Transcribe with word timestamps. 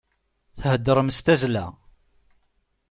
Theddṛem 0.61 1.09
s 1.17 1.19
tazzla. 1.25 1.65